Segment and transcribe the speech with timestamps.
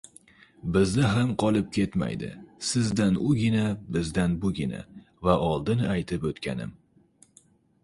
[0.77, 2.29] «bizda ham qolib ketmaydi»,
[2.71, 3.67] «sizdan ugina,
[3.99, 4.83] bizdan bugina»...
[5.29, 6.77] va oldin aytib o‘tganim